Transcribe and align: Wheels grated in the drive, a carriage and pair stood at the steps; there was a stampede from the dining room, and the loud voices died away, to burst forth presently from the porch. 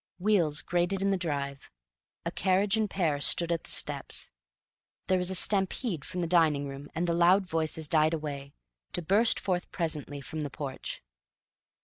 Wheels 0.17 0.63
grated 0.63 1.03
in 1.03 1.11
the 1.11 1.15
drive, 1.15 1.69
a 2.25 2.31
carriage 2.31 2.75
and 2.75 2.89
pair 2.89 3.21
stood 3.21 3.51
at 3.51 3.65
the 3.65 3.69
steps; 3.69 4.31
there 5.05 5.19
was 5.19 5.29
a 5.29 5.35
stampede 5.35 6.05
from 6.05 6.21
the 6.21 6.25
dining 6.25 6.67
room, 6.67 6.89
and 6.95 7.05
the 7.07 7.13
loud 7.13 7.45
voices 7.45 7.87
died 7.87 8.15
away, 8.15 8.55
to 8.93 9.03
burst 9.03 9.39
forth 9.39 9.69
presently 9.69 10.19
from 10.19 10.39
the 10.39 10.49
porch. 10.49 11.03